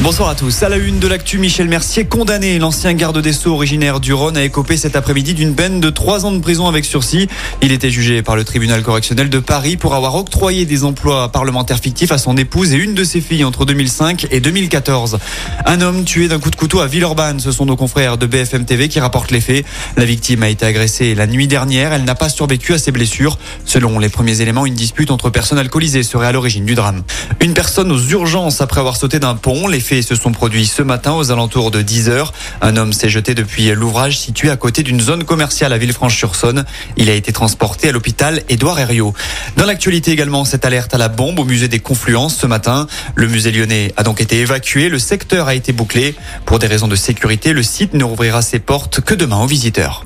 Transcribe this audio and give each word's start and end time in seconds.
Bonsoir 0.00 0.28
à 0.28 0.34
tous. 0.34 0.64
À 0.64 0.68
la 0.68 0.76
une 0.76 0.98
de 0.98 1.06
l'actu, 1.06 1.38
Michel 1.38 1.68
Mercier, 1.68 2.04
condamné. 2.04 2.58
L'ancien 2.58 2.94
garde 2.94 3.22
des 3.22 3.32
Sceaux 3.32 3.52
originaire 3.54 4.00
du 4.00 4.12
Rhône 4.12 4.36
a 4.36 4.42
écopé 4.42 4.76
cet 4.76 4.96
après-midi 4.96 5.34
d'une 5.34 5.54
peine 5.54 5.80
de 5.80 5.88
trois 5.88 6.26
ans 6.26 6.32
de 6.32 6.40
prison 6.40 6.66
avec 6.66 6.84
sursis. 6.84 7.28
Il 7.62 7.70
était 7.70 7.90
jugé 7.90 8.20
par 8.20 8.34
le 8.34 8.42
tribunal 8.42 8.82
correctionnel 8.82 9.30
de 9.30 9.38
Paris 9.38 9.76
pour 9.76 9.94
avoir 9.94 10.16
octroyé 10.16 10.66
des 10.66 10.82
emplois 10.82 11.30
parlementaires 11.30 11.78
fictifs 11.78 12.10
à 12.10 12.18
son 12.18 12.36
épouse 12.36 12.74
et 12.74 12.76
une 12.76 12.94
de 12.94 13.04
ses 13.04 13.20
filles 13.20 13.44
entre 13.44 13.64
2005 13.64 14.26
et 14.32 14.40
2014. 14.40 15.18
Un 15.64 15.80
homme 15.80 16.04
tué 16.04 16.26
d'un 16.26 16.40
coup 16.40 16.50
de 16.50 16.56
couteau 16.56 16.80
à 16.80 16.88
Villeurbanne. 16.88 17.38
Ce 17.38 17.52
sont 17.52 17.64
nos 17.64 17.76
confrères 17.76 18.18
de 18.18 18.26
BFM 18.26 18.64
TV 18.64 18.88
qui 18.88 18.98
rapportent 18.98 19.30
les 19.30 19.40
faits. 19.40 19.64
La 19.96 20.04
victime 20.04 20.42
a 20.42 20.48
été 20.48 20.66
agressée 20.66 21.14
la 21.14 21.28
nuit 21.28 21.46
dernière. 21.46 21.92
Elle 21.92 22.04
n'a 22.04 22.16
pas 22.16 22.28
survécu 22.28 22.74
à 22.74 22.78
ses 22.78 22.90
blessures. 22.90 23.38
Selon 23.64 24.00
les 24.00 24.08
premiers 24.08 24.40
éléments, 24.40 24.66
une 24.66 24.74
dispute 24.74 25.12
entre 25.12 25.30
personnes 25.30 25.58
alcoolisées 25.58 26.02
serait 26.02 26.26
à 26.26 26.32
l'origine 26.32 26.66
du 26.66 26.74
drame. 26.74 27.04
Une 27.40 27.54
personne 27.54 27.92
aux 27.92 28.02
urgences 28.08 28.60
après 28.60 28.80
avoir 28.80 28.96
sauté 28.96 29.20
d'un 29.20 29.36
pont. 29.36 29.68
Faits 29.84 30.02
se 30.02 30.14
sont 30.16 30.32
produits 30.32 30.66
ce 30.66 30.82
matin 30.82 31.12
aux 31.12 31.30
alentours 31.30 31.70
de 31.70 31.82
10 31.82 32.08
heures. 32.08 32.32
Un 32.60 32.76
homme 32.76 32.92
s'est 32.92 33.08
jeté 33.08 33.34
depuis 33.34 33.70
l'ouvrage 33.72 34.18
situé 34.18 34.50
à 34.50 34.56
côté 34.56 34.82
d'une 34.82 35.00
zone 35.00 35.24
commerciale 35.24 35.72
à 35.72 35.78
Villefranche-sur-Saône. 35.78 36.64
Il 36.96 37.10
a 37.10 37.14
été 37.14 37.32
transporté 37.32 37.90
à 37.90 37.92
l'hôpital 37.92 38.42
Édouard 38.48 38.80
Herriot. 38.80 39.14
Dans 39.56 39.66
l'actualité 39.66 40.10
également, 40.10 40.44
cette 40.44 40.64
alerte 40.64 40.94
à 40.94 40.98
la 40.98 41.08
bombe 41.08 41.38
au 41.38 41.44
musée 41.44 41.68
des 41.68 41.80
Confluences 41.80 42.36
ce 42.36 42.46
matin. 42.46 42.86
Le 43.14 43.28
musée 43.28 43.52
lyonnais 43.52 43.92
a 43.96 44.02
donc 44.02 44.20
été 44.20 44.40
évacué. 44.40 44.88
Le 44.88 44.98
secteur 44.98 45.46
a 45.46 45.54
été 45.54 45.72
bouclé. 45.72 46.14
Pour 46.46 46.58
des 46.58 46.66
raisons 46.66 46.88
de 46.88 46.96
sécurité, 46.96 47.52
le 47.52 47.62
site 47.62 47.92
ne 47.92 48.04
rouvrira 48.04 48.40
ses 48.40 48.58
portes 48.58 49.00
que 49.02 49.14
demain 49.14 49.42
aux 49.42 49.46
visiteurs. 49.46 50.04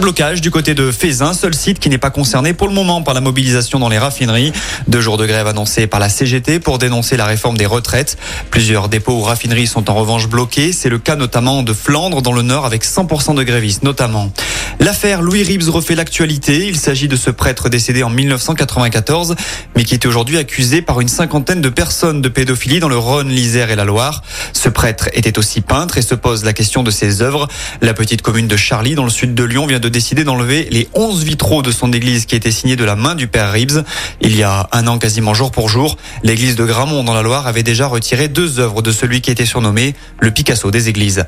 Blocage 0.00 0.40
du 0.40 0.50
côté 0.50 0.74
de 0.74 0.90
Fézin, 0.90 1.34
seul 1.34 1.54
site 1.54 1.78
qui 1.78 1.90
n'est 1.90 1.98
pas 1.98 2.08
concerné 2.10 2.54
pour 2.54 2.68
le 2.68 2.72
moment 2.72 3.02
par 3.02 3.12
la 3.12 3.20
mobilisation 3.20 3.78
dans 3.78 3.90
les 3.90 3.98
raffineries. 3.98 4.50
Deux 4.88 5.02
jours 5.02 5.18
de 5.18 5.26
grève 5.26 5.46
annoncés 5.46 5.86
par 5.86 6.00
la 6.00 6.08
CGT 6.08 6.58
pour 6.58 6.78
dénoncer 6.78 7.18
la 7.18 7.26
réforme 7.26 7.58
des 7.58 7.66
retraites. 7.66 8.16
Plusieurs 8.50 8.88
dépôts 8.88 9.12
ou 9.12 9.20
raffineries 9.20 9.66
sont 9.66 9.90
en 9.90 9.94
revanche 9.94 10.26
bloqués. 10.26 10.72
C'est 10.72 10.88
le 10.88 10.98
cas 10.98 11.16
notamment 11.16 11.62
de 11.62 11.74
Flandre 11.74 12.22
dans 12.22 12.32
le 12.32 12.40
nord 12.40 12.64
avec 12.64 12.84
100% 12.84 13.34
de 13.34 13.42
grévistes 13.42 13.82
notamment. 13.82 14.32
L'affaire 14.80 15.20
Louis 15.20 15.42
Ribs 15.42 15.68
refait 15.68 15.94
l'actualité. 15.94 16.66
Il 16.66 16.78
s'agit 16.78 17.06
de 17.06 17.14
ce 17.14 17.30
prêtre 17.30 17.68
décédé 17.68 18.02
en 18.02 18.08
1994, 18.08 19.36
mais 19.76 19.84
qui 19.84 19.92
est 19.92 20.06
aujourd'hui 20.06 20.38
accusé 20.38 20.80
par 20.80 21.02
une 21.02 21.08
cinquantaine 21.08 21.60
de 21.60 21.68
personnes 21.68 22.22
de 22.22 22.30
pédophilie 22.30 22.80
dans 22.80 22.88
le 22.88 22.96
Rhône, 22.96 23.28
l'Isère 23.28 23.70
et 23.70 23.76
la 23.76 23.84
Loire. 23.84 24.22
Ce 24.54 24.70
prêtre 24.70 25.10
était 25.12 25.38
aussi 25.38 25.60
peintre 25.60 25.98
et 25.98 26.02
se 26.02 26.14
pose 26.14 26.44
la 26.44 26.54
question 26.54 26.82
de 26.82 26.90
ses 26.90 27.20
œuvres. 27.20 27.46
La 27.82 27.92
petite 27.92 28.22
commune 28.22 28.48
de 28.48 28.56
Charlie, 28.56 28.94
dans 28.94 29.04
le 29.04 29.10
sud 29.10 29.34
de 29.34 29.44
Lyon, 29.44 29.66
vient 29.66 29.80
de 29.80 29.88
décider 29.90 30.24
d'enlever 30.24 30.66
les 30.70 30.88
11 30.94 31.24
vitraux 31.24 31.60
de 31.60 31.72
son 31.72 31.92
église 31.92 32.24
qui 32.24 32.34
étaient 32.34 32.50
signés 32.50 32.76
de 32.76 32.84
la 32.84 32.96
main 32.96 33.14
du 33.14 33.26
père 33.26 33.52
Ribs. 33.52 33.84
Il 34.22 34.34
y 34.34 34.42
a 34.42 34.66
un 34.72 34.86
an, 34.86 34.98
quasiment 34.98 35.34
jour 35.34 35.50
pour 35.50 35.68
jour, 35.68 35.98
l'église 36.22 36.56
de 36.56 36.64
Gramont 36.64 37.04
dans 37.04 37.14
la 37.14 37.20
Loire 37.20 37.46
avait 37.46 37.62
déjà 37.62 37.86
retiré 37.86 38.28
deux 38.28 38.60
œuvres 38.60 38.80
de 38.80 38.92
celui 38.92 39.20
qui 39.20 39.30
était 39.30 39.44
surnommé 39.44 39.94
le 40.20 40.30
Picasso 40.30 40.70
des 40.70 40.88
églises. 40.88 41.26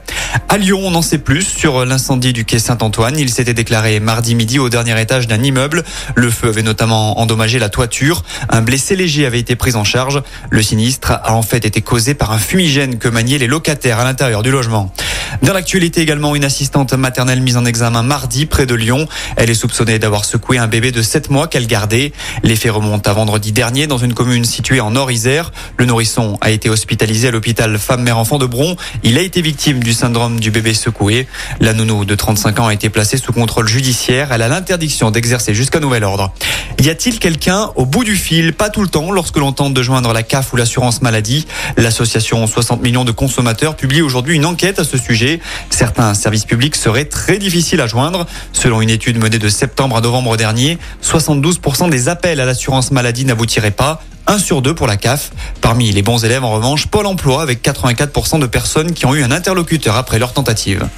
À 0.49 0.59
Lyon, 0.59 0.81
on 0.83 0.95
en 0.95 1.03
sait 1.03 1.19
plus 1.19 1.43
sur 1.43 1.85
l'incendie 1.85 2.33
du 2.33 2.45
quai 2.45 2.59
Saint-Antoine. 2.59 3.19
Il 3.19 3.31
s'était 3.31 3.55
déclaré 3.55 4.01
mardi 4.01 4.35
midi 4.35 4.59
au 4.59 4.69
dernier 4.69 5.01
étage 5.01 5.27
d'un 5.27 5.43
immeuble. 5.43 5.83
Le 6.15 6.31
feu 6.31 6.49
avait 6.49 6.63
notamment 6.63 7.21
endommagé 7.21 7.59
la 7.59 7.69
toiture. 7.69 8.23
Un 8.49 8.63
blessé 8.63 8.97
léger 8.97 9.27
avait 9.27 9.41
été 9.41 9.57
pris 9.57 9.77
en 9.77 9.85
charge. 9.85 10.23
Le 10.51 10.63
sinistre 10.63 11.13
a 11.13 11.35
en 11.35 11.43
fait 11.43 11.65
été 11.65 11.81
causé 11.81 12.15
par 12.15 12.33
un 12.33 12.39
fumigène 12.39 12.99
que 12.99 13.09
maniaient 13.09 13.39
les 13.39 13.47
locataires 13.47 13.99
à 13.99 14.05
l'intérieur 14.05 14.43
du 14.43 14.51
logement. 14.51 14.93
Dans 15.43 15.55
l'actualité 15.55 16.03
également, 16.03 16.37
une 16.37 16.45
assistante 16.45 16.93
maternelle 16.93 17.41
mise 17.41 17.57
en 17.57 17.65
examen 17.65 18.03
mardi 18.03 18.47
près 18.47 18.67
de 18.67 18.75
Lyon. 18.75 19.09
Elle 19.37 19.51
est 19.51 19.55
soupçonnée 19.55 19.99
d'avoir 19.99 20.25
secoué 20.25 20.59
un 20.59 20.69
bébé 20.69 20.93
de 20.93 21.03
7 21.03 21.31
mois 21.31 21.49
qu'elle 21.49 21.67
gardait. 21.67 22.13
Les 22.43 22.57
faits 22.57 22.73
remontent 22.73 23.11
à 23.11 23.15
vendredi 23.15 23.53
dernier 23.53 23.87
dans 23.87 23.99
une 23.99 24.13
commune 24.13 24.45
située 24.45 24.81
en 24.81 24.91
Nord-Isère. 24.91 25.51
Le 25.79 25.87
nourrisson 25.87 26.37
a 26.43 26.51
été 26.51 26.69
hospitalisé 26.69 27.29
à 27.29 27.31
l'hôpital 27.31 27.79
femme-mère-enfant 27.79 28.39
de 28.39 28.47
Bron. 28.47 28.77
Il 29.03 29.17
a 29.19 29.23
été 29.23 29.41
victime 29.41 29.83
du 29.83 29.95
syndrome 29.95 30.22
du 30.31 30.51
bébé 30.51 30.75
secoué. 30.75 31.27
La 31.61 31.73
nounou 31.73 32.05
de 32.05 32.15
35 32.15 32.61
ans 32.61 32.67
a 32.69 32.75
été 32.75 32.89
placée 32.89 33.17
sous 33.17 33.33
contrôle 33.33 33.69
judiciaire. 33.69 34.29
Elle 34.33 34.43
a 34.43 34.49
l'interdiction 34.49 35.11
d'exercer 35.11 35.55
jusqu'à 35.55 35.81
nouvel 35.81 36.05
ordre. 36.05 36.33
Y 36.81 36.91
a-t-il 36.91 37.19
quelqu'un 37.19 37.71
au 37.77 37.87
bout 37.87 38.05
du 38.05 38.17
fil? 38.17 38.53
Pas 38.53 38.71
tout 38.71 38.83
le 38.83 38.89
temps 38.89 39.11
lorsque 39.11 39.37
l'on 39.37 39.53
tente 39.53 39.75
de 39.75 39.83
joindre 39.83 40.13
la 40.13 40.23
CAF 40.23 40.53
ou 40.53 40.57
l'assurance 40.57 41.03
maladie. 41.03 41.47
L'association 41.77 42.47
60 42.47 42.83
millions 42.83 43.05
de 43.05 43.13
consommateurs 43.13 43.77
publie 43.77 44.03
aujourd'hui 44.03 44.37
une 44.37 44.47
enquête 44.47 44.79
à 44.79 44.85
ce 44.85 44.97
sujet. 44.97 45.41
Certains 45.71 46.15
services 46.15 46.45
publics 46.45 46.77
seraient 46.77 47.05
très 47.05 47.39
difficiles 47.39 47.81
à 47.81 47.87
joindre. 47.87 48.27
Selon 48.53 48.81
une 48.81 48.91
étude 48.91 49.19
menée 49.19 49.39
de 49.39 49.49
septembre 49.49 49.97
à 49.97 50.01
novembre 50.01 50.37
dernier, 50.37 50.79
72% 51.03 51.91
des 51.91 52.09
appels 52.09 52.41
à 52.41 52.45
l'assurance 52.45 52.91
maladie 52.91 53.25
n'aboutiraient 53.25 53.71
pas. 53.71 54.03
1 54.27 54.39
sur 54.39 54.63
2 54.63 54.75
pour 54.75 54.87
la 54.87 54.97
CAF. 54.97 55.31
Parmi 55.61 55.91
les 55.93 56.03
bons 56.03 56.25
élèves, 56.25 56.45
en 56.45 56.53
revanche, 56.53 56.87
Pôle 56.87 57.07
emploi 57.07 57.43
avec 57.43 57.63
84% 57.63 58.41
de 58.41 58.47
personnes 58.47 58.93
qui 58.93 59.07
ont 59.07 59.15
eu 59.15 59.23
un 59.23 59.31
interlocuteur 59.31 59.97
après 59.97 60.19
leur 60.19 60.33
tentative. 60.33 60.89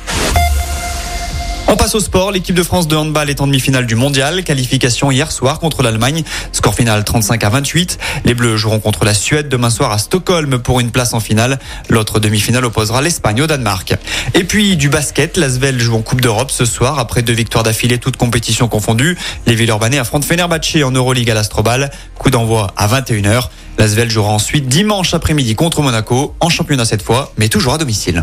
On 1.74 1.76
passe 1.76 1.96
au 1.96 2.00
sport. 2.00 2.30
L'équipe 2.30 2.54
de 2.54 2.62
France 2.62 2.86
de 2.86 2.94
handball 2.94 3.28
est 3.30 3.40
en 3.40 3.48
demi-finale 3.48 3.84
du 3.84 3.96
mondial. 3.96 4.44
Qualification 4.44 5.10
hier 5.10 5.32
soir 5.32 5.58
contre 5.58 5.82
l'Allemagne. 5.82 6.22
Score 6.52 6.72
final 6.72 7.02
35 7.02 7.42
à 7.42 7.48
28. 7.48 7.98
Les 8.24 8.34
Bleus 8.34 8.56
joueront 8.56 8.78
contre 8.78 9.04
la 9.04 9.12
Suède 9.12 9.48
demain 9.48 9.70
soir 9.70 9.90
à 9.90 9.98
Stockholm 9.98 10.60
pour 10.60 10.78
une 10.78 10.92
place 10.92 11.14
en 11.14 11.18
finale. 11.18 11.58
L'autre 11.88 12.20
demi-finale 12.20 12.64
opposera 12.64 13.02
l'Espagne 13.02 13.42
au 13.42 13.48
Danemark. 13.48 13.96
Et 14.34 14.44
puis 14.44 14.76
du 14.76 14.88
basket. 14.88 15.36
L'Asvel 15.36 15.80
joue 15.80 15.96
en 15.96 16.02
Coupe 16.02 16.20
d'Europe 16.20 16.52
ce 16.52 16.64
soir 16.64 17.00
après 17.00 17.22
deux 17.22 17.32
victoires 17.32 17.64
d'affilée 17.64 17.98
toutes 17.98 18.18
compétitions 18.18 18.68
confondues. 18.68 19.18
Les 19.46 19.56
Villeurbanais 19.56 19.98
affrontent 19.98 20.28
Fenerbahçe 20.28 20.76
en 20.84 20.92
Euroleague 20.92 21.32
à 21.32 21.34
l'Astrobal. 21.34 21.90
Coup 22.16 22.30
d'envoi 22.30 22.72
à 22.76 22.86
21h. 22.86 23.48
L'Asvel 23.78 24.08
jouera 24.08 24.30
ensuite 24.30 24.68
dimanche 24.68 25.12
après-midi 25.12 25.56
contre 25.56 25.82
Monaco, 25.82 26.36
en 26.38 26.50
championnat 26.50 26.84
cette 26.84 27.02
fois, 27.02 27.32
mais 27.36 27.48
toujours 27.48 27.74
à 27.74 27.78
domicile. 27.78 28.22